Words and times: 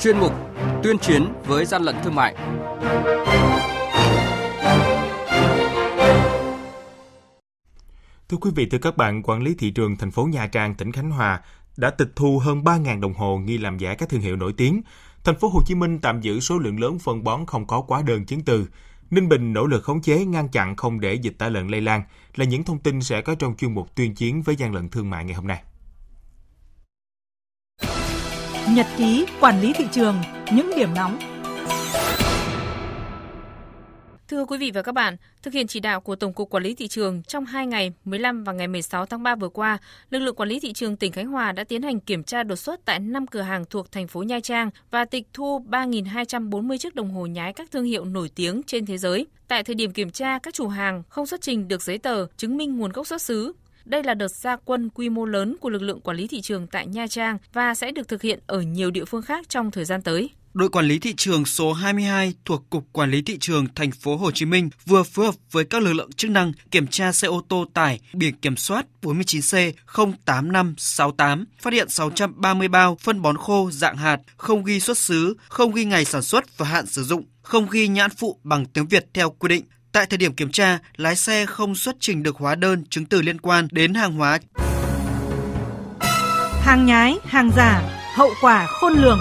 chuyên 0.00 0.18
mục 0.18 0.32
Tuyên 0.82 0.98
chiến 0.98 1.32
với 1.46 1.64
gian 1.64 1.82
lận 1.82 1.96
thương 2.04 2.14
mại. 2.14 2.34
Thưa 8.28 8.36
quý 8.40 8.50
vị, 8.54 8.66
thưa 8.70 8.78
các 8.78 8.96
bạn, 8.96 9.22
quản 9.22 9.42
lý 9.42 9.54
thị 9.54 9.70
trường 9.70 9.96
thành 9.96 10.10
phố 10.10 10.24
Nha 10.24 10.46
Trang, 10.46 10.74
tỉnh 10.74 10.92
Khánh 10.92 11.10
Hòa 11.10 11.40
đã 11.76 11.90
tịch 11.90 12.08
thu 12.16 12.38
hơn 12.38 12.62
3.000 12.62 13.00
đồng 13.00 13.14
hồ 13.14 13.38
nghi 13.38 13.58
làm 13.58 13.78
giả 13.78 13.94
các 13.94 14.08
thương 14.08 14.20
hiệu 14.20 14.36
nổi 14.36 14.52
tiếng. 14.56 14.82
Thành 15.24 15.38
phố 15.38 15.48
Hồ 15.48 15.62
Chí 15.66 15.74
Minh 15.74 15.98
tạm 15.98 16.20
giữ 16.20 16.40
số 16.40 16.58
lượng 16.58 16.80
lớn 16.80 16.98
phân 16.98 17.24
bón 17.24 17.46
không 17.46 17.66
có 17.66 17.84
hóa 17.88 18.02
đơn 18.02 18.24
chứng 18.24 18.44
từ. 18.44 18.66
Ninh 19.10 19.28
Bình 19.28 19.52
nỗ 19.52 19.66
lực 19.66 19.84
khống 19.84 20.02
chế 20.02 20.24
ngăn 20.24 20.48
chặn 20.48 20.76
không 20.76 21.00
để 21.00 21.14
dịch 21.14 21.38
tả 21.38 21.48
lợn 21.48 21.68
lây 21.68 21.80
lan 21.80 22.02
là 22.34 22.44
những 22.44 22.64
thông 22.64 22.78
tin 22.78 23.00
sẽ 23.00 23.20
có 23.20 23.34
trong 23.34 23.56
chuyên 23.56 23.74
mục 23.74 23.94
tuyên 23.94 24.14
chiến 24.14 24.42
với 24.42 24.56
gian 24.56 24.74
lận 24.74 24.88
thương 24.88 25.10
mại 25.10 25.24
ngày 25.24 25.34
hôm 25.34 25.46
nay. 25.46 25.62
Nhật 28.76 28.86
ký 28.96 29.26
quản 29.40 29.60
lý 29.60 29.72
thị 29.72 29.84
trường, 29.92 30.16
những 30.52 30.70
điểm 30.76 30.94
nóng 30.94 31.18
Thưa 34.28 34.44
quý 34.44 34.58
vị 34.58 34.70
và 34.70 34.82
các 34.82 34.92
bạn, 34.92 35.16
thực 35.42 35.54
hiện 35.54 35.66
chỉ 35.66 35.80
đạo 35.80 36.00
của 36.00 36.16
Tổng 36.16 36.32
cục 36.32 36.50
Quản 36.50 36.62
lý 36.62 36.74
thị 36.74 36.88
trường 36.88 37.22
trong 37.22 37.44
2 37.44 37.66
ngày 37.66 37.92
15 38.04 38.44
và 38.44 38.52
ngày 38.52 38.68
16 38.68 39.06
tháng 39.06 39.22
3 39.22 39.34
vừa 39.34 39.48
qua, 39.48 39.78
lực 40.10 40.18
lượng 40.18 40.34
quản 40.34 40.48
lý 40.48 40.60
thị 40.60 40.72
trường 40.72 40.96
tỉnh 40.96 41.12
Khánh 41.12 41.26
Hòa 41.26 41.52
đã 41.52 41.64
tiến 41.64 41.82
hành 41.82 42.00
kiểm 42.00 42.22
tra 42.22 42.42
đột 42.42 42.56
xuất 42.56 42.84
tại 42.84 43.00
5 43.00 43.26
cửa 43.26 43.40
hàng 43.40 43.64
thuộc 43.70 43.92
thành 43.92 44.08
phố 44.08 44.22
Nha 44.22 44.40
Trang 44.40 44.70
và 44.90 45.04
tịch 45.04 45.26
thu 45.32 45.64
3.240 45.70 46.78
chiếc 46.78 46.94
đồng 46.94 47.10
hồ 47.10 47.26
nhái 47.26 47.52
các 47.52 47.70
thương 47.70 47.84
hiệu 47.84 48.04
nổi 48.04 48.30
tiếng 48.34 48.62
trên 48.66 48.86
thế 48.86 48.98
giới. 48.98 49.26
Tại 49.48 49.64
thời 49.64 49.74
điểm 49.74 49.90
kiểm 49.90 50.10
tra, 50.10 50.38
các 50.38 50.54
chủ 50.54 50.68
hàng 50.68 51.02
không 51.08 51.26
xuất 51.26 51.40
trình 51.40 51.68
được 51.68 51.82
giấy 51.82 51.98
tờ 51.98 52.26
chứng 52.36 52.56
minh 52.56 52.76
nguồn 52.76 52.92
gốc 52.92 53.06
xuất 53.06 53.22
xứ. 53.22 53.52
Đây 53.86 54.02
là 54.02 54.14
đợt 54.14 54.28
gia 54.28 54.56
quân 54.56 54.90
quy 54.90 55.08
mô 55.08 55.24
lớn 55.24 55.56
của 55.60 55.70
lực 55.70 55.82
lượng 55.82 56.00
quản 56.00 56.16
lý 56.16 56.26
thị 56.26 56.40
trường 56.40 56.66
tại 56.66 56.86
Nha 56.86 57.06
Trang 57.06 57.38
và 57.52 57.74
sẽ 57.74 57.90
được 57.90 58.08
thực 58.08 58.22
hiện 58.22 58.40
ở 58.46 58.60
nhiều 58.60 58.90
địa 58.90 59.04
phương 59.04 59.22
khác 59.22 59.48
trong 59.48 59.70
thời 59.70 59.84
gian 59.84 60.02
tới 60.02 60.30
đội 60.56 60.68
quản 60.68 60.86
lý 60.86 60.98
thị 60.98 61.14
trường 61.16 61.44
số 61.44 61.72
22 61.72 62.34
thuộc 62.44 62.70
Cục 62.70 62.84
Quản 62.92 63.10
lý 63.10 63.22
thị 63.22 63.38
trường 63.40 63.66
thành 63.74 63.90
phố 63.90 64.16
Hồ 64.16 64.30
Chí 64.30 64.44
Minh 64.46 64.70
vừa 64.86 65.02
phối 65.02 65.26
hợp 65.26 65.34
với 65.50 65.64
các 65.64 65.82
lực 65.82 65.92
lượng 65.92 66.12
chức 66.12 66.30
năng 66.30 66.52
kiểm 66.70 66.86
tra 66.86 67.12
xe 67.12 67.28
ô 67.28 67.42
tô 67.48 67.64
tải 67.74 68.00
biển 68.12 68.34
kiểm 68.36 68.56
soát 68.56 68.86
49C 69.02 69.72
08568, 70.24 71.44
phát 71.60 71.72
hiện 71.72 71.88
630 71.88 72.68
bao 72.68 72.96
phân 73.00 73.22
bón 73.22 73.36
khô 73.36 73.70
dạng 73.70 73.96
hạt 73.96 74.20
không 74.36 74.64
ghi 74.64 74.80
xuất 74.80 74.98
xứ, 74.98 75.36
không 75.48 75.74
ghi 75.74 75.84
ngày 75.84 76.04
sản 76.04 76.22
xuất 76.22 76.58
và 76.58 76.66
hạn 76.66 76.86
sử 76.86 77.02
dụng, 77.04 77.24
không 77.42 77.66
ghi 77.70 77.88
nhãn 77.88 78.10
phụ 78.10 78.40
bằng 78.42 78.66
tiếng 78.66 78.86
Việt 78.86 79.06
theo 79.14 79.30
quy 79.30 79.48
định. 79.48 79.64
Tại 79.96 80.06
thời 80.06 80.18
điểm 80.18 80.32
kiểm 80.32 80.50
tra, 80.50 80.78
lái 80.96 81.16
xe 81.16 81.46
không 81.46 81.74
xuất 81.74 81.96
trình 82.00 82.22
được 82.22 82.36
hóa 82.36 82.54
đơn 82.54 82.84
chứng 82.90 83.06
từ 83.06 83.22
liên 83.22 83.40
quan 83.40 83.68
đến 83.70 83.94
hàng 83.94 84.12
hóa. 84.12 84.38
Hàng 86.62 86.86
nhái, 86.86 87.18
hàng 87.24 87.50
giả, 87.56 87.82
hậu 88.14 88.30
quả 88.42 88.66
khôn 88.66 88.92
lường. 88.92 89.18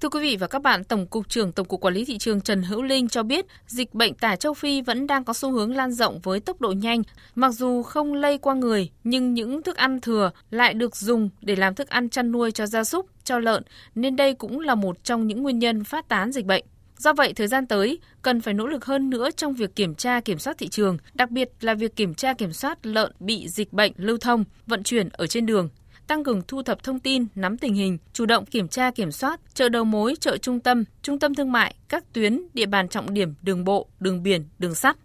Thưa 0.00 0.08
quý 0.08 0.20
vị 0.20 0.36
và 0.36 0.46
các 0.46 0.62
bạn, 0.62 0.84
Tổng 0.84 1.06
cục 1.06 1.28
trưởng 1.28 1.52
Tổng 1.52 1.66
cục 1.66 1.80
Quản 1.80 1.94
lý 1.94 2.04
thị 2.04 2.18
trường 2.18 2.40
Trần 2.40 2.62
Hữu 2.62 2.82
Linh 2.82 3.08
cho 3.08 3.22
biết, 3.22 3.46
dịch 3.66 3.94
bệnh 3.94 4.14
tả 4.14 4.36
châu 4.36 4.54
Phi 4.54 4.80
vẫn 4.80 5.06
đang 5.06 5.24
có 5.24 5.32
xu 5.32 5.52
hướng 5.52 5.76
lan 5.76 5.92
rộng 5.92 6.20
với 6.20 6.40
tốc 6.40 6.60
độ 6.60 6.72
nhanh. 6.72 7.02
Mặc 7.34 7.50
dù 7.50 7.82
không 7.82 8.14
lây 8.14 8.38
qua 8.38 8.54
người, 8.54 8.90
nhưng 9.04 9.34
những 9.34 9.62
thức 9.62 9.76
ăn 9.76 10.00
thừa 10.00 10.30
lại 10.50 10.74
được 10.74 10.96
dùng 10.96 11.30
để 11.40 11.56
làm 11.56 11.74
thức 11.74 11.88
ăn 11.88 12.08
chăn 12.08 12.32
nuôi 12.32 12.50
cho 12.50 12.66
gia 12.66 12.84
súc, 12.84 13.06
cho 13.24 13.38
lợn, 13.38 13.62
nên 13.94 14.16
đây 14.16 14.34
cũng 14.34 14.60
là 14.60 14.74
một 14.74 15.04
trong 15.04 15.26
những 15.26 15.42
nguyên 15.42 15.58
nhân 15.58 15.84
phát 15.84 16.08
tán 16.08 16.32
dịch 16.32 16.46
bệnh. 16.46 16.64
Do 16.96 17.12
vậy, 17.12 17.32
thời 17.32 17.48
gian 17.48 17.66
tới, 17.66 17.98
cần 18.22 18.40
phải 18.40 18.54
nỗ 18.54 18.66
lực 18.66 18.84
hơn 18.84 19.10
nữa 19.10 19.30
trong 19.36 19.54
việc 19.54 19.76
kiểm 19.76 19.94
tra 19.94 20.20
kiểm 20.20 20.38
soát 20.38 20.58
thị 20.58 20.68
trường, 20.68 20.98
đặc 21.14 21.30
biệt 21.30 21.50
là 21.60 21.74
việc 21.74 21.96
kiểm 21.96 22.14
tra 22.14 22.34
kiểm 22.34 22.52
soát 22.52 22.86
lợn 22.86 23.12
bị 23.20 23.48
dịch 23.48 23.72
bệnh 23.72 23.92
lưu 23.96 24.18
thông, 24.18 24.44
vận 24.66 24.82
chuyển 24.82 25.08
ở 25.12 25.26
trên 25.26 25.46
đường, 25.46 25.68
tăng 26.06 26.24
cường 26.24 26.42
thu 26.48 26.62
thập 26.62 26.82
thông 26.82 27.00
tin, 27.00 27.26
nắm 27.34 27.58
tình 27.58 27.74
hình, 27.74 27.98
chủ 28.12 28.26
động 28.26 28.46
kiểm 28.46 28.68
tra 28.68 28.90
kiểm 28.90 29.12
soát 29.12 29.40
chợ 29.54 29.68
đầu 29.68 29.84
mối, 29.84 30.14
chợ 30.20 30.36
trung 30.36 30.60
tâm, 30.60 30.84
trung 31.02 31.18
tâm 31.18 31.34
thương 31.34 31.52
mại, 31.52 31.74
các 31.88 32.12
tuyến, 32.12 32.42
địa 32.54 32.66
bàn 32.66 32.88
trọng 32.88 33.14
điểm 33.14 33.34
đường 33.42 33.64
bộ, 33.64 33.88
đường 34.00 34.22
biển, 34.22 34.44
đường 34.58 34.74
sắt. 34.74 34.96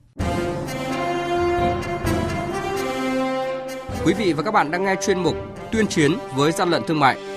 Quý 4.05 4.13
vị 4.13 4.33
và 4.33 4.43
các 4.43 4.51
bạn 4.51 4.71
đang 4.71 4.83
nghe 4.83 4.95
chuyên 5.01 5.23
mục 5.23 5.35
Tuyên 5.71 5.87
chiến 5.87 6.11
với 6.35 6.51
gian 6.51 6.69
lận 6.69 6.81
thương 6.87 6.99
mại. 6.99 7.36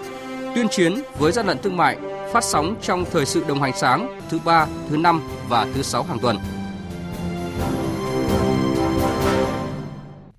Tuyên 0.55 0.67
chiến 0.69 0.93
với 1.17 1.31
gian 1.31 1.47
lận 1.47 1.57
thương 1.63 1.77
mại 1.77 1.97
phát 2.33 2.43
sóng 2.43 2.75
trong 2.81 3.05
thời 3.11 3.25
sự 3.25 3.43
đồng 3.47 3.61
hành 3.61 3.73
sáng 3.77 4.19
thứ 4.29 4.39
ba, 4.45 4.67
thứ 4.89 4.97
năm 4.97 5.21
và 5.49 5.67
thứ 5.73 5.81
sáu 5.81 6.03
hàng 6.03 6.19
tuần. 6.19 6.37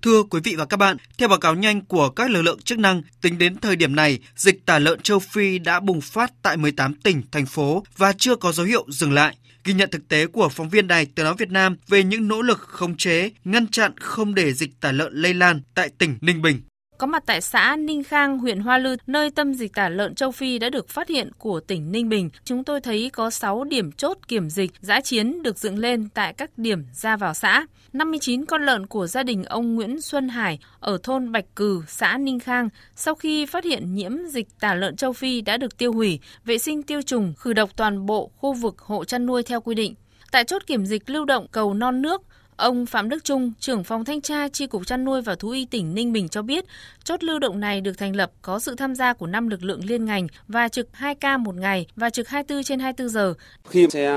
Thưa 0.01 0.23
quý 0.23 0.39
vị 0.43 0.55
và 0.55 0.65
các 0.65 0.77
bạn, 0.77 0.97
theo 1.17 1.29
báo 1.29 1.39
cáo 1.39 1.55
nhanh 1.55 1.85
của 1.85 2.09
các 2.09 2.31
lực 2.31 2.41
lượng 2.41 2.61
chức 2.61 2.79
năng, 2.79 3.01
tính 3.21 3.37
đến 3.37 3.57
thời 3.57 3.75
điểm 3.75 3.95
này, 3.95 4.19
dịch 4.35 4.65
tả 4.65 4.79
lợn 4.79 5.01
châu 5.01 5.19
Phi 5.19 5.59
đã 5.59 5.79
bùng 5.79 6.01
phát 6.01 6.31
tại 6.41 6.57
18 6.57 6.95
tỉnh, 6.95 7.21
thành 7.31 7.45
phố 7.45 7.83
và 7.97 8.13
chưa 8.17 8.35
có 8.35 8.51
dấu 8.51 8.65
hiệu 8.65 8.85
dừng 8.89 9.13
lại. 9.13 9.37
Ghi 9.63 9.73
nhận 9.73 9.89
thực 9.89 10.07
tế 10.07 10.27
của 10.27 10.49
phóng 10.49 10.69
viên 10.69 10.87
Đài 10.87 11.05
Tiếng 11.05 11.25
nói 11.25 11.35
Việt 11.37 11.51
Nam 11.51 11.77
về 11.87 12.03
những 12.03 12.27
nỗ 12.27 12.41
lực 12.41 12.59
khống 12.59 12.97
chế, 12.97 13.29
ngăn 13.43 13.67
chặn 13.67 13.93
không 13.99 14.35
để 14.35 14.53
dịch 14.53 14.71
tả 14.81 14.91
lợn 14.91 15.13
lây 15.13 15.33
lan 15.33 15.61
tại 15.75 15.89
tỉnh 15.97 16.17
Ninh 16.21 16.41
Bình 16.41 16.61
có 16.97 17.07
mặt 17.07 17.23
tại 17.25 17.41
xã 17.41 17.75
Ninh 17.75 18.03
Khang, 18.03 18.39
huyện 18.39 18.59
Hoa 18.59 18.77
Lư, 18.77 18.95
nơi 19.07 19.31
tâm 19.31 19.53
dịch 19.53 19.73
tả 19.73 19.89
lợn 19.89 20.15
châu 20.15 20.31
Phi 20.31 20.59
đã 20.59 20.69
được 20.69 20.89
phát 20.89 21.09
hiện 21.09 21.31
của 21.37 21.59
tỉnh 21.59 21.91
Ninh 21.91 22.09
Bình. 22.09 22.29
Chúng 22.43 22.63
tôi 22.63 22.81
thấy 22.81 23.09
có 23.13 23.29
6 23.29 23.63
điểm 23.63 23.91
chốt 23.91 24.17
kiểm 24.27 24.49
dịch 24.49 24.71
giã 24.79 25.01
chiến 25.01 25.43
được 25.43 25.57
dựng 25.57 25.77
lên 25.77 26.09
tại 26.13 26.33
các 26.33 26.57
điểm 26.57 26.85
ra 26.93 27.17
vào 27.17 27.33
xã. 27.33 27.65
59 27.93 28.45
con 28.45 28.65
lợn 28.65 28.85
của 28.85 29.07
gia 29.07 29.23
đình 29.23 29.43
ông 29.43 29.75
Nguyễn 29.75 30.01
Xuân 30.01 30.29
Hải 30.29 30.59
ở 30.79 30.97
thôn 31.03 31.31
Bạch 31.31 31.55
Cừ, 31.55 31.83
xã 31.87 32.17
Ninh 32.17 32.39
Khang, 32.39 32.69
sau 32.95 33.15
khi 33.15 33.45
phát 33.45 33.63
hiện 33.63 33.95
nhiễm 33.95 34.11
dịch 34.27 34.47
tả 34.59 34.75
lợn 34.75 34.95
châu 34.95 35.13
Phi 35.13 35.41
đã 35.41 35.57
được 35.57 35.77
tiêu 35.77 35.93
hủy, 35.93 36.19
vệ 36.45 36.57
sinh 36.57 36.83
tiêu 36.83 37.01
trùng, 37.01 37.33
khử 37.37 37.53
độc 37.53 37.75
toàn 37.75 38.05
bộ 38.05 38.31
khu 38.37 38.53
vực 38.53 38.79
hộ 38.79 39.05
chăn 39.05 39.25
nuôi 39.25 39.43
theo 39.43 39.61
quy 39.61 39.75
định. 39.75 39.95
Tại 40.31 40.43
chốt 40.43 40.61
kiểm 40.67 40.85
dịch 40.85 41.09
lưu 41.09 41.25
động 41.25 41.47
cầu 41.51 41.73
non 41.73 42.01
nước, 42.01 42.21
Ông 42.57 42.85
Phạm 42.85 43.09
Đức 43.09 43.23
Trung, 43.23 43.51
trưởng 43.59 43.83
phòng 43.83 44.05
thanh 44.05 44.21
tra 44.21 44.47
Chi 44.47 44.67
cục 44.67 44.87
chăn 44.87 45.05
nuôi 45.05 45.21
và 45.21 45.35
thú 45.35 45.49
y 45.49 45.65
tỉnh 45.65 45.95
Ninh 45.95 46.13
Bình 46.13 46.29
cho 46.29 46.41
biết, 46.41 46.65
chốt 47.03 47.23
lưu 47.23 47.39
động 47.39 47.59
này 47.59 47.81
được 47.81 47.97
thành 47.97 48.15
lập 48.15 48.31
có 48.41 48.59
sự 48.59 48.75
tham 48.75 48.95
gia 48.95 49.13
của 49.13 49.27
5 49.27 49.49
lực 49.49 49.63
lượng 49.63 49.81
liên 49.85 50.05
ngành 50.05 50.27
và 50.47 50.67
trực 50.67 50.87
2 50.91 51.15
ca 51.15 51.37
một 51.37 51.55
ngày 51.55 51.85
và 51.95 52.09
trực 52.09 52.27
24 52.27 52.63
trên 52.63 52.79
24 52.79 53.09
giờ. 53.09 53.33
Khi 53.69 53.87
xe 53.89 54.13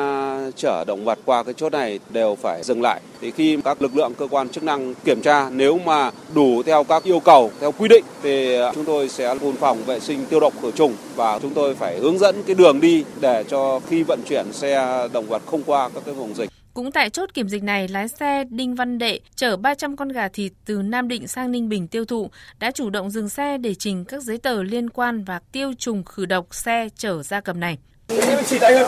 chở 0.56 0.84
động 0.86 1.04
vật 1.04 1.18
qua 1.24 1.42
cái 1.42 1.54
chốt 1.54 1.72
này 1.72 2.00
đều 2.10 2.34
phải 2.34 2.62
dừng 2.64 2.82
lại. 2.82 3.00
Thì 3.20 3.30
khi 3.30 3.58
các 3.64 3.82
lực 3.82 3.96
lượng 3.96 4.14
cơ 4.14 4.26
quan 4.30 4.48
chức 4.48 4.64
năng 4.64 4.94
kiểm 4.94 5.22
tra 5.22 5.50
nếu 5.50 5.78
mà 5.78 6.10
đủ 6.34 6.62
theo 6.62 6.84
các 6.84 7.02
yêu 7.04 7.20
cầu 7.20 7.50
theo 7.60 7.72
quy 7.72 7.88
định 7.88 8.04
thì 8.22 8.56
chúng 8.74 8.84
tôi 8.84 9.08
sẽ 9.08 9.34
phun 9.38 9.56
phòng 9.56 9.84
vệ 9.84 10.00
sinh 10.00 10.26
tiêu 10.26 10.40
độc 10.40 10.52
khử 10.62 10.70
trùng 10.70 10.94
và 11.14 11.38
chúng 11.38 11.54
tôi 11.54 11.74
phải 11.74 11.98
hướng 11.98 12.18
dẫn 12.18 12.42
cái 12.46 12.54
đường 12.54 12.80
đi 12.80 13.04
để 13.20 13.44
cho 13.48 13.80
khi 13.88 14.02
vận 14.02 14.20
chuyển 14.28 14.52
xe 14.52 15.08
động 15.12 15.26
vật 15.26 15.42
không 15.46 15.62
qua 15.66 15.88
các 15.88 16.02
cái 16.06 16.14
vùng 16.14 16.34
dịch. 16.34 16.50
Cũng 16.76 16.92
tại 16.92 17.10
chốt 17.10 17.30
kiểm 17.34 17.48
dịch 17.48 17.62
này, 17.62 17.88
lái 17.88 18.08
xe 18.08 18.44
Đinh 18.50 18.74
Văn 18.74 18.98
Đệ 18.98 19.20
chở 19.36 19.56
300 19.56 19.96
con 19.96 20.08
gà 20.08 20.28
thịt 20.28 20.52
từ 20.64 20.82
Nam 20.82 21.08
Định 21.08 21.28
sang 21.28 21.52
Ninh 21.52 21.68
Bình 21.68 21.88
tiêu 21.88 22.04
thụ 22.04 22.30
đã 22.58 22.70
chủ 22.70 22.90
động 22.90 23.10
dừng 23.10 23.28
xe 23.28 23.58
để 23.58 23.74
trình 23.74 24.04
các 24.04 24.22
giấy 24.22 24.38
tờ 24.38 24.62
liên 24.62 24.90
quan 24.90 25.24
và 25.24 25.40
tiêu 25.52 25.72
trùng 25.78 26.04
khử 26.04 26.26
độc 26.26 26.46
xe 26.54 26.88
chở 26.96 27.22
gia 27.22 27.40
cầm 27.40 27.60
này. 27.60 27.78
Em 28.08 28.44
xịt 28.44 28.62
anh 28.62 28.74
ơi. 28.74 28.86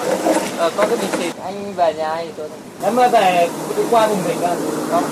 Ờ, 0.56 0.70
có 0.76 0.86
cái 0.86 0.96
bình 0.96 1.10
xịt, 1.18 1.34
anh 1.44 1.74
về 1.74 1.94
nhà 1.94 2.08
anh 2.14 2.28
tôi. 2.36 2.48
Em 2.82 2.96
về 3.12 3.48
đi 3.76 3.82
qua 3.90 4.06
vùng 4.06 4.24
mình 4.24 4.36
cơ. 4.40 4.56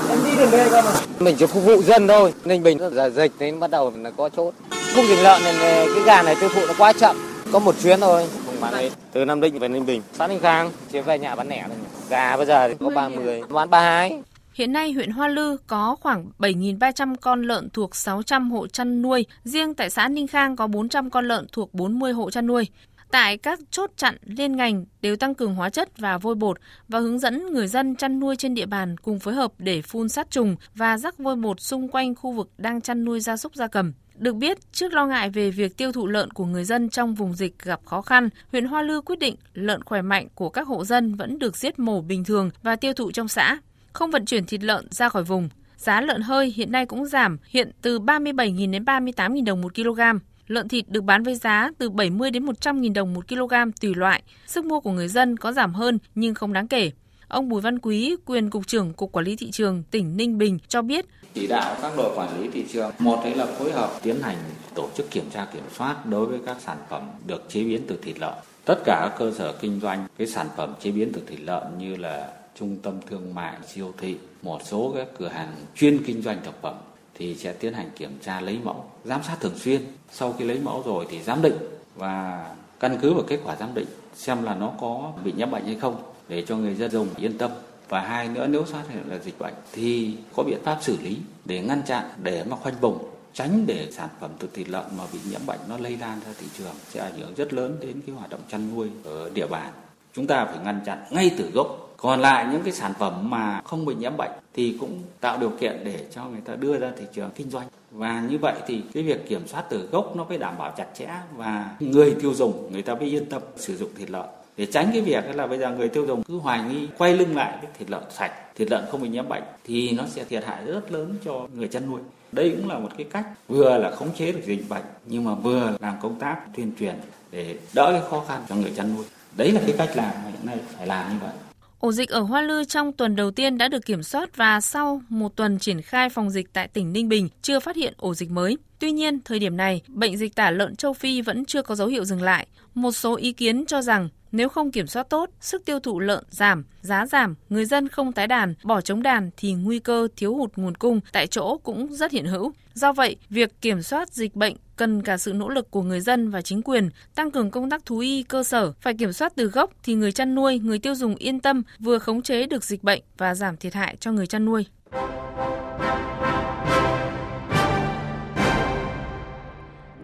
Em 0.08 0.18
đi 0.24 0.36
đường 0.36 0.50
đây 0.50 0.70
cơ 0.70 0.82
mà. 0.82 0.90
Mình 1.18 1.36
chỉ 1.38 1.46
phục 1.46 1.64
vụ 1.64 1.82
dân 1.82 2.08
thôi. 2.08 2.32
Ninh 2.44 2.62
Bình 2.62 2.78
giờ 2.92 3.10
dịch 3.10 3.32
đến 3.38 3.60
bắt 3.60 3.70
đầu 3.70 3.92
là 3.96 4.10
có 4.10 4.28
chốt. 4.28 4.54
Cung 4.96 5.06
dịch 5.08 5.22
lợn 5.22 5.42
này, 5.42 5.86
cái 5.94 6.04
gà 6.04 6.22
này 6.22 6.36
tiêu 6.40 6.48
thụ 6.54 6.66
nó 6.66 6.74
quá 6.78 6.92
chậm. 6.92 7.16
Có 7.52 7.58
một 7.58 7.74
chuyến 7.82 8.00
thôi. 8.00 8.26
Bán 8.60 8.74
hết. 8.74 8.90
Từ 9.12 9.24
Nam 9.24 9.40
Định 9.40 9.58
về 9.58 9.68
Ninh 9.68 9.86
Bình. 9.86 10.02
Xã 10.12 10.26
Ninh 10.26 10.40
Khang, 10.40 10.70
chỉ 10.92 11.00
về 11.00 11.18
nhà 11.18 11.34
bán 11.34 11.48
lẻ 11.48 11.64
thôi. 11.68 11.76
Gà 12.08 12.36
bây 12.36 12.46
giờ 12.46 12.68
thì 12.68 12.74
có 12.80 12.90
30, 12.94 13.42
bán 13.48 13.70
32. 13.70 14.22
Hiện 14.54 14.72
nay 14.72 14.92
huyện 14.92 15.10
Hoa 15.10 15.28
Lư 15.28 15.56
có 15.66 15.96
khoảng 16.00 16.26
7.300 16.38 17.16
con 17.20 17.42
lợn 17.42 17.70
thuộc 17.70 17.96
600 17.96 18.50
hộ 18.50 18.66
chăn 18.66 19.02
nuôi, 19.02 19.26
riêng 19.44 19.74
tại 19.74 19.90
xã 19.90 20.08
Ninh 20.08 20.26
Khang 20.26 20.56
có 20.56 20.66
400 20.66 21.10
con 21.10 21.28
lợn 21.28 21.46
thuộc 21.52 21.74
40 21.74 22.12
hộ 22.12 22.30
chăn 22.30 22.46
nuôi. 22.46 22.68
Tại 23.10 23.36
các 23.36 23.60
chốt 23.70 23.90
chặn 23.96 24.16
liên 24.22 24.56
ngành 24.56 24.84
đều 25.02 25.16
tăng 25.16 25.34
cường 25.34 25.54
hóa 25.54 25.70
chất 25.70 25.98
và 25.98 26.18
vôi 26.18 26.34
bột 26.34 26.58
và 26.88 26.98
hướng 26.98 27.18
dẫn 27.18 27.52
người 27.52 27.68
dân 27.68 27.96
chăn 27.96 28.20
nuôi 28.20 28.36
trên 28.36 28.54
địa 28.54 28.66
bàn 28.66 28.96
cùng 28.96 29.18
phối 29.18 29.34
hợp 29.34 29.52
để 29.58 29.82
phun 29.82 30.08
sát 30.08 30.30
trùng 30.30 30.56
và 30.74 30.98
rắc 30.98 31.18
vôi 31.18 31.36
bột 31.36 31.60
xung 31.60 31.88
quanh 31.88 32.14
khu 32.14 32.32
vực 32.32 32.50
đang 32.58 32.80
chăn 32.80 33.04
nuôi 33.04 33.20
gia 33.20 33.36
súc 33.36 33.54
gia 33.54 33.66
cầm. 33.66 33.92
Được 34.18 34.36
biết, 34.36 34.72
trước 34.72 34.92
lo 34.92 35.06
ngại 35.06 35.30
về 35.30 35.50
việc 35.50 35.76
tiêu 35.76 35.92
thụ 35.92 36.06
lợn 36.06 36.30
của 36.30 36.44
người 36.44 36.64
dân 36.64 36.88
trong 36.88 37.14
vùng 37.14 37.34
dịch 37.34 37.58
gặp 37.62 37.80
khó 37.84 38.02
khăn, 38.02 38.28
huyện 38.52 38.64
Hoa 38.64 38.82
Lư 38.82 39.00
quyết 39.00 39.18
định 39.18 39.36
lợn 39.54 39.84
khỏe 39.84 40.02
mạnh 40.02 40.28
của 40.34 40.48
các 40.48 40.66
hộ 40.66 40.84
dân 40.84 41.14
vẫn 41.14 41.38
được 41.38 41.56
giết 41.56 41.78
mổ 41.78 42.00
bình 42.00 42.24
thường 42.24 42.50
và 42.62 42.76
tiêu 42.76 42.92
thụ 42.92 43.12
trong 43.12 43.28
xã, 43.28 43.58
không 43.92 44.10
vận 44.10 44.24
chuyển 44.24 44.44
thịt 44.44 44.62
lợn 44.62 44.86
ra 44.90 45.08
khỏi 45.08 45.24
vùng. 45.24 45.48
Giá 45.76 46.00
lợn 46.00 46.22
hơi 46.22 46.52
hiện 46.56 46.72
nay 46.72 46.86
cũng 46.86 47.06
giảm, 47.06 47.38
hiện 47.48 47.70
từ 47.82 47.98
37.000 47.98 48.70
đến 48.70 48.84
38.000 48.84 49.44
đồng 49.44 49.60
một 49.60 49.74
kg. 49.74 50.00
Lợn 50.46 50.68
thịt 50.68 50.88
được 50.88 51.04
bán 51.04 51.22
với 51.22 51.34
giá 51.34 51.70
từ 51.78 51.90
70 51.90 52.30
đến 52.30 52.46
100.000 52.46 52.92
đồng 52.92 53.14
một 53.14 53.28
kg 53.28 53.54
tùy 53.80 53.94
loại. 53.94 54.22
Sức 54.46 54.64
mua 54.64 54.80
của 54.80 54.92
người 54.92 55.08
dân 55.08 55.36
có 55.36 55.52
giảm 55.52 55.74
hơn 55.74 55.98
nhưng 56.14 56.34
không 56.34 56.52
đáng 56.52 56.68
kể. 56.68 56.90
Ông 57.28 57.48
Bùi 57.48 57.60
Văn 57.60 57.78
Quý, 57.78 58.16
quyền 58.26 58.50
cục 58.50 58.66
trưởng 58.66 58.92
Cục 58.92 59.12
Quản 59.12 59.24
lý 59.24 59.36
thị 59.36 59.50
trường 59.50 59.82
tỉnh 59.90 60.16
Ninh 60.16 60.38
Bình 60.38 60.58
cho 60.68 60.82
biết. 60.82 61.06
Chỉ 61.34 61.46
đạo 61.46 61.76
các 61.82 61.92
đội 61.96 62.16
quản 62.16 62.40
lý 62.40 62.48
thị 62.52 62.64
trường 62.72 62.90
một 62.98 63.20
đấy 63.24 63.34
là 63.34 63.46
phối 63.46 63.72
hợp 63.72 63.90
tiến 64.02 64.20
hành 64.22 64.36
tổ 64.74 64.88
chức 64.96 65.10
kiểm 65.10 65.24
tra 65.30 65.46
kiểm 65.52 65.62
soát 65.76 66.06
đối 66.06 66.26
với 66.26 66.38
các 66.46 66.56
sản 66.60 66.76
phẩm 66.88 67.02
được 67.26 67.44
chế 67.48 67.64
biến 67.64 67.82
từ 67.88 67.98
thịt 68.02 68.18
lợn. 68.18 68.34
Tất 68.64 68.78
cả 68.84 69.00
các 69.02 69.18
cơ 69.18 69.32
sở 69.38 69.52
kinh 69.60 69.80
doanh 69.80 70.06
cái 70.18 70.26
sản 70.26 70.46
phẩm 70.56 70.74
chế 70.80 70.90
biến 70.90 71.12
từ 71.12 71.22
thịt 71.26 71.40
lợn 71.40 71.62
như 71.78 71.96
là 71.96 72.32
trung 72.58 72.76
tâm 72.82 72.94
thương 73.10 73.34
mại 73.34 73.54
siêu 73.74 73.92
thị 73.98 74.16
một 74.42 74.60
số 74.64 74.92
các 74.96 75.08
cửa 75.18 75.28
hàng 75.28 75.52
chuyên 75.76 76.04
kinh 76.04 76.22
doanh 76.22 76.38
thực 76.44 76.62
phẩm 76.62 76.74
thì 77.14 77.34
sẽ 77.34 77.52
tiến 77.52 77.72
hành 77.72 77.90
kiểm 77.96 78.10
tra 78.22 78.40
lấy 78.40 78.58
mẫu 78.64 78.84
giám 79.04 79.22
sát 79.22 79.36
thường 79.40 79.58
xuyên. 79.58 79.80
Sau 80.10 80.32
khi 80.38 80.44
lấy 80.44 80.58
mẫu 80.58 80.82
rồi 80.86 81.06
thì 81.10 81.22
giám 81.22 81.42
định 81.42 81.56
và 81.94 82.46
căn 82.80 82.98
cứ 83.02 83.14
vào 83.14 83.24
kết 83.26 83.40
quả 83.44 83.56
giám 83.60 83.74
định 83.74 83.88
xem 84.14 84.42
là 84.42 84.54
nó 84.54 84.72
có 84.80 85.12
bị 85.24 85.32
nhiễm 85.36 85.50
bệnh 85.50 85.64
hay 85.64 85.74
không 85.74 85.96
để 86.28 86.44
cho 86.48 86.56
người 86.56 86.74
dân 86.74 86.90
dùng 86.90 87.08
yên 87.16 87.38
tâm. 87.38 87.50
Và 87.88 88.00
hai 88.00 88.28
nữa, 88.28 88.46
nếu 88.46 88.64
phát 88.64 88.82
hiện 88.88 89.02
là 89.08 89.18
dịch 89.18 89.38
bệnh 89.38 89.54
thì 89.72 90.16
có 90.36 90.42
biện 90.42 90.58
pháp 90.64 90.78
xử 90.82 90.96
lý 91.02 91.16
để 91.44 91.60
ngăn 91.60 91.82
chặn, 91.86 92.04
để 92.22 92.44
mà 92.44 92.56
khoanh 92.56 92.74
vùng, 92.80 92.98
tránh 93.34 93.64
để 93.66 93.88
sản 93.92 94.08
phẩm 94.20 94.30
từ 94.38 94.48
thịt 94.52 94.68
lợn 94.68 94.84
mà 94.98 95.04
bị 95.12 95.18
nhiễm 95.30 95.40
bệnh 95.46 95.58
nó 95.68 95.78
lây 95.78 95.96
lan 95.96 96.20
ra 96.26 96.32
thị 96.40 96.46
trường 96.58 96.74
sẽ 96.90 97.00
ảnh 97.00 97.18
hưởng 97.18 97.34
rất 97.34 97.52
lớn 97.52 97.76
đến 97.80 98.00
cái 98.06 98.16
hoạt 98.16 98.30
động 98.30 98.40
chăn 98.48 98.74
nuôi 98.74 98.88
ở 99.04 99.30
địa 99.34 99.46
bàn. 99.46 99.72
Chúng 100.14 100.26
ta 100.26 100.44
phải 100.44 100.58
ngăn 100.64 100.80
chặn 100.86 101.04
ngay 101.10 101.30
từ 101.38 101.50
gốc. 101.54 101.94
Còn 101.96 102.20
lại 102.20 102.46
những 102.52 102.62
cái 102.62 102.72
sản 102.72 102.92
phẩm 102.98 103.30
mà 103.30 103.60
không 103.64 103.84
bị 103.84 103.94
nhiễm 103.94 104.16
bệnh 104.16 104.30
thì 104.54 104.76
cũng 104.80 105.02
tạo 105.20 105.38
điều 105.38 105.50
kiện 105.50 105.84
để 105.84 106.06
cho 106.14 106.24
người 106.24 106.40
ta 106.40 106.56
đưa 106.56 106.78
ra 106.78 106.92
thị 106.98 107.04
trường 107.14 107.30
kinh 107.34 107.50
doanh. 107.50 107.66
Và 107.90 108.20
như 108.20 108.38
vậy 108.38 108.54
thì 108.66 108.82
cái 108.94 109.02
việc 109.02 109.28
kiểm 109.28 109.48
soát 109.48 109.64
từ 109.70 109.88
gốc 109.92 110.16
nó 110.16 110.24
phải 110.28 110.38
đảm 110.38 110.58
bảo 110.58 110.74
chặt 110.76 110.86
chẽ 110.98 111.08
và 111.36 111.76
người 111.80 112.14
tiêu 112.20 112.34
dùng 112.34 112.72
người 112.72 112.82
ta 112.82 112.94
mới 112.94 113.16
yên 113.16 113.26
tâm 113.26 113.42
sử 113.56 113.76
dụng 113.76 113.90
thịt 113.94 114.10
lợn 114.10 114.26
để 114.56 114.66
tránh 114.66 114.90
cái 114.92 115.00
việc 115.00 115.24
là 115.34 115.46
bây 115.46 115.58
giờ 115.58 115.70
người 115.70 115.88
tiêu 115.88 116.06
dùng 116.06 116.22
cứ 116.22 116.38
hoài 116.38 116.62
nghi 116.62 116.88
quay 116.98 117.16
lưng 117.16 117.36
lại 117.36 117.58
cái 117.62 117.70
thịt 117.78 117.90
lợn 117.90 118.02
sạch 118.10 118.32
thịt 118.54 118.70
lợn 118.70 118.84
không 118.90 119.02
bị 119.02 119.08
nhiễm 119.08 119.28
bệnh 119.28 119.42
thì 119.64 119.92
nó 119.92 120.04
sẽ 120.06 120.24
thiệt 120.24 120.44
hại 120.44 120.64
rất 120.64 120.92
lớn 120.92 121.14
cho 121.24 121.48
người 121.54 121.68
chăn 121.68 121.90
nuôi 121.90 122.00
đây 122.32 122.50
cũng 122.56 122.68
là 122.68 122.78
một 122.78 122.88
cái 122.98 123.06
cách 123.10 123.26
vừa 123.48 123.78
là 123.78 123.90
khống 123.90 124.14
chế 124.18 124.32
được 124.32 124.40
dịch 124.44 124.68
bệnh 124.68 124.84
nhưng 125.06 125.24
mà 125.24 125.34
vừa 125.34 125.76
làm 125.80 125.94
công 126.02 126.18
tác 126.18 126.36
tuyên 126.56 126.72
truyền 126.80 126.94
để 127.30 127.58
đỡ 127.74 127.92
cái 127.92 128.10
khó 128.10 128.24
khăn 128.28 128.42
cho 128.48 128.54
người 128.54 128.72
chăn 128.76 128.94
nuôi 128.96 129.04
đấy 129.36 129.52
là 129.52 129.60
cái 129.66 129.74
cách 129.78 129.90
làm 129.94 130.10
mà 130.24 130.30
hiện 130.30 130.46
nay 130.46 130.56
phải 130.76 130.86
làm 130.86 131.12
như 131.12 131.18
vậy 131.22 131.32
Ổ 131.80 131.92
dịch 131.92 132.10
ở 132.10 132.20
Hoa 132.20 132.42
Lư 132.42 132.64
trong 132.64 132.92
tuần 132.92 133.16
đầu 133.16 133.30
tiên 133.30 133.58
đã 133.58 133.68
được 133.68 133.86
kiểm 133.86 134.02
soát 134.02 134.36
và 134.36 134.60
sau 134.60 135.02
một 135.08 135.36
tuần 135.36 135.58
triển 135.58 135.82
khai 135.82 136.08
phòng 136.08 136.30
dịch 136.30 136.52
tại 136.52 136.68
tỉnh 136.68 136.92
Ninh 136.92 137.08
Bình 137.08 137.28
chưa 137.42 137.60
phát 137.60 137.76
hiện 137.76 137.94
ổ 137.96 138.14
dịch 138.14 138.30
mới. 138.30 138.58
Tuy 138.78 138.92
nhiên, 138.92 139.20
thời 139.24 139.38
điểm 139.38 139.56
này, 139.56 139.82
bệnh 139.88 140.16
dịch 140.16 140.34
tả 140.34 140.50
lợn 140.50 140.76
châu 140.76 140.92
Phi 140.92 141.20
vẫn 141.20 141.44
chưa 141.44 141.62
có 141.62 141.74
dấu 141.74 141.88
hiệu 141.88 142.04
dừng 142.04 142.22
lại. 142.22 142.46
Một 142.74 142.92
số 142.92 143.16
ý 143.16 143.32
kiến 143.32 143.64
cho 143.66 143.82
rằng 143.82 144.08
nếu 144.36 144.48
không 144.48 144.70
kiểm 144.70 144.86
soát 144.86 145.02
tốt, 145.10 145.30
sức 145.40 145.64
tiêu 145.64 145.80
thụ 145.80 146.00
lợn 146.00 146.24
giảm, 146.30 146.64
giá 146.80 147.06
giảm, 147.06 147.34
người 147.48 147.64
dân 147.64 147.88
không 147.88 148.12
tái 148.12 148.26
đàn, 148.26 148.54
bỏ 148.62 148.80
chống 148.80 149.02
đàn 149.02 149.30
thì 149.36 149.52
nguy 149.52 149.78
cơ 149.78 150.08
thiếu 150.16 150.34
hụt 150.34 150.52
nguồn 150.56 150.74
cung 150.74 151.00
tại 151.12 151.26
chỗ 151.26 151.58
cũng 151.58 151.94
rất 151.94 152.12
hiện 152.12 152.26
hữu. 152.26 152.52
Do 152.74 152.92
vậy, 152.92 153.16
việc 153.30 153.60
kiểm 153.60 153.82
soát 153.82 154.12
dịch 154.12 154.36
bệnh 154.36 154.56
cần 154.76 155.02
cả 155.02 155.16
sự 155.16 155.32
nỗ 155.32 155.48
lực 155.48 155.70
của 155.70 155.82
người 155.82 156.00
dân 156.00 156.30
và 156.30 156.42
chính 156.42 156.62
quyền, 156.62 156.90
tăng 157.14 157.30
cường 157.30 157.50
công 157.50 157.70
tác 157.70 157.86
thú 157.86 157.98
y 157.98 158.22
cơ 158.22 158.44
sở, 158.44 158.72
phải 158.80 158.94
kiểm 158.94 159.12
soát 159.12 159.32
từ 159.36 159.46
gốc 159.46 159.70
thì 159.82 159.94
người 159.94 160.12
chăn 160.12 160.34
nuôi, 160.34 160.58
người 160.58 160.78
tiêu 160.78 160.94
dùng 160.94 161.14
yên 161.14 161.40
tâm 161.40 161.62
vừa 161.78 161.98
khống 161.98 162.22
chế 162.22 162.46
được 162.46 162.64
dịch 162.64 162.82
bệnh 162.82 163.02
và 163.18 163.34
giảm 163.34 163.56
thiệt 163.56 163.74
hại 163.74 163.96
cho 164.00 164.12
người 164.12 164.26
chăn 164.26 164.44
nuôi. 164.44 164.66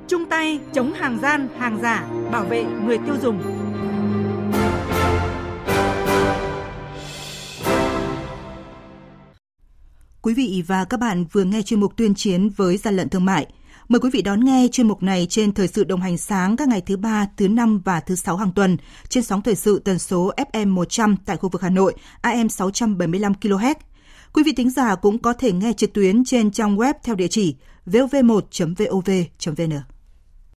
Chung 0.08 0.26
tay 0.30 0.60
chống 0.72 0.92
hàng 0.92 1.18
gian, 1.22 1.48
hàng 1.58 1.78
giả, 1.82 2.08
bảo 2.32 2.44
vệ 2.44 2.64
người 2.64 2.98
tiêu 2.98 3.14
dùng. 3.22 3.61
Quý 10.22 10.34
vị 10.34 10.62
và 10.66 10.84
các 10.84 11.00
bạn 11.00 11.24
vừa 11.32 11.44
nghe 11.44 11.62
chuyên 11.62 11.80
mục 11.80 11.96
tuyên 11.96 12.14
chiến 12.14 12.48
với 12.48 12.76
gian 12.76 12.96
lận 12.96 13.08
thương 13.08 13.24
mại. 13.24 13.46
Mời 13.88 14.00
quý 14.00 14.10
vị 14.12 14.22
đón 14.22 14.44
nghe 14.44 14.68
chuyên 14.72 14.88
mục 14.88 15.02
này 15.02 15.26
trên 15.30 15.52
thời 15.52 15.68
sự 15.68 15.84
đồng 15.84 16.00
hành 16.00 16.18
sáng 16.18 16.56
các 16.56 16.68
ngày 16.68 16.80
thứ 16.80 16.96
ba, 16.96 17.26
thứ 17.36 17.48
năm 17.48 17.80
và 17.84 18.00
thứ 18.00 18.14
sáu 18.14 18.36
hàng 18.36 18.52
tuần 18.52 18.76
trên 19.08 19.24
sóng 19.24 19.42
thời 19.42 19.54
sự 19.54 19.78
tần 19.78 19.98
số 19.98 20.32
FM 20.52 20.68
100 20.68 21.16
tại 21.26 21.36
khu 21.36 21.48
vực 21.48 21.62
Hà 21.62 21.70
Nội, 21.70 21.94
AM 22.20 22.48
675 22.48 23.32
kHz. 23.40 23.74
Quý 24.32 24.42
vị 24.42 24.52
thính 24.52 24.70
giả 24.70 24.94
cũng 24.94 25.18
có 25.18 25.32
thể 25.32 25.52
nghe 25.52 25.72
trực 25.72 25.92
tuyến 25.92 26.24
trên 26.24 26.50
trang 26.50 26.76
web 26.76 26.94
theo 27.04 27.14
địa 27.14 27.28
chỉ 27.28 27.56
vov1.vov.vn. 27.86 29.91